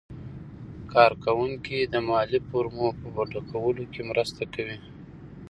کارکوونکي 0.93 1.77
د 1.83 1.95
مالي 2.07 2.39
فورمو 2.47 2.87
په 2.99 3.07
ډکولو 3.31 3.83
کې 3.93 4.01
مرسته 4.09 4.43
کوي. 4.53 4.77